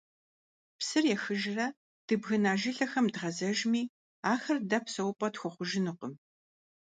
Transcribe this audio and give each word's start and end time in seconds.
Псыр 0.77 1.05
ехыжрэ, 1.15 1.67
дыбгына 2.07 2.53
жылэхэм 2.59 3.05
дгъэзэжми, 3.13 3.81
ахэр 4.33 4.57
дэ 4.69 4.79
псэупӀэ 4.83 5.27
тхуэхъужынукъым. 5.33 6.13